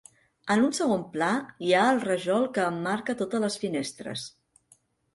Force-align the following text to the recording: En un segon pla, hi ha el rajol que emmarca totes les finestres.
En 0.53 0.63
un 0.67 0.71
segon 0.77 1.03
pla, 1.17 1.27
hi 1.67 1.75
ha 1.81 1.85
el 1.97 2.03
rajol 2.07 2.49
que 2.57 2.67
emmarca 2.73 3.19
totes 3.23 3.47
les 3.49 3.63
finestres. 3.67 4.29